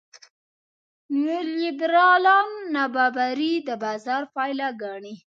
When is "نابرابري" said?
2.73-3.53